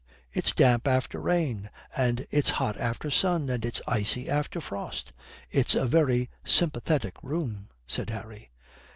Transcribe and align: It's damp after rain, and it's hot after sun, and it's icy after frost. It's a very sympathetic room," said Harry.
It's 0.33 0.51
damp 0.51 0.87
after 0.87 1.19
rain, 1.19 1.69
and 1.95 2.25
it's 2.31 2.49
hot 2.57 2.75
after 2.75 3.11
sun, 3.11 3.49
and 3.51 3.63
it's 3.63 3.83
icy 3.85 4.27
after 4.31 4.59
frost. 4.59 5.11
It's 5.51 5.75
a 5.75 5.85
very 5.85 6.31
sympathetic 6.43 7.21
room," 7.21 7.67
said 7.85 8.09
Harry. 8.09 8.49